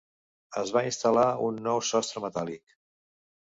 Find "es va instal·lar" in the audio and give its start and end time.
0.61-1.25